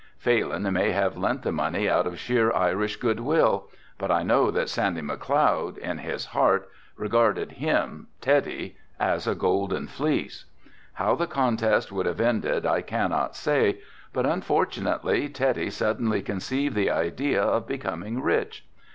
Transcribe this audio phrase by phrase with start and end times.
[0.17, 3.69] Phalin may have lent the money out of sheer Irish good will
[3.99, 9.85] but I know that Sandy McLeod, in his heart regarded him, Teddy, as a golden
[9.87, 10.45] fleece.
[10.93, 13.77] How the contest would have ended I cannot say,
[14.11, 18.65] but unfortunately Teddy suddenly conceived the idea of becoming rich.